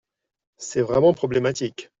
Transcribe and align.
C’est 0.57 0.81
vraiment 0.81 1.13
problématique. 1.13 1.89